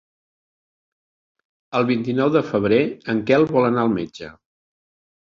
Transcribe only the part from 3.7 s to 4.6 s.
anar al metge.